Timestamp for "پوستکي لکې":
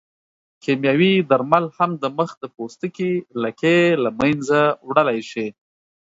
2.55-3.75